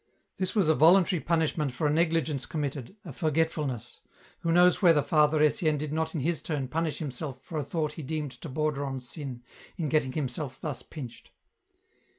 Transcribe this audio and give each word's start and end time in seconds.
This 0.37 0.55
was 0.55 0.67
a 0.67 0.73
voluntary 0.73 1.19
punishment 1.19 1.73
for 1.73 1.85
a 1.85 1.93
negligence 1.93 2.47
com 2.47 2.61
mitted, 2.61 2.95
a 3.05 3.13
forgetfulness. 3.13 4.01
Who 4.39 4.51
knows 4.51 4.81
whether 4.81 5.03
Father 5.03 5.43
Etienne 5.43 5.77
did 5.77 5.93
not 5.93 6.15
in 6.15 6.21
his 6.21 6.41
turn 6.41 6.69
punish 6.69 6.97
himself 6.97 7.43
for 7.43 7.59
a 7.59 7.63
thought 7.63 7.91
he 7.91 8.01
deemed 8.01 8.31
to 8.31 8.49
border 8.49 8.83
on 8.83 8.99
sin, 8.99 9.43
in 9.77 9.89
getting 9.89 10.13
himself 10.13 10.59
thus 10.59 10.81
pinched 10.81 11.29